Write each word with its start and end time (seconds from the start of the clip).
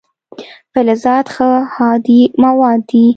فلزات 0.71 1.25
ښه 1.35 1.49
هادي 1.75 2.21
مواد 2.43 2.79
دي. 2.89 3.05